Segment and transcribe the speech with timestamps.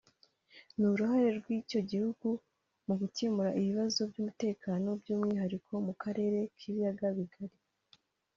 [0.77, 2.27] n’uruhare rw’icyo gihugu
[2.85, 7.57] mu gukemura ibibazo by’umutekano by’umwihariko mu Karere k’Ibiyaga Bigari